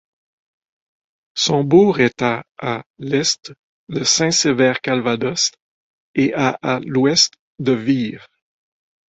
Son 1.35 1.63
bourg 1.63 1.99
est 1.99 2.23
à 2.23 2.43
à 2.57 2.83
l'est 2.97 3.53
de 3.89 4.03
Saint-Sever-Calvados 4.03 5.51
et 6.15 6.33
à 6.33 6.57
à 6.63 6.79
l'ouest 6.79 7.35
de 7.59 7.73
Vire. 7.73 8.27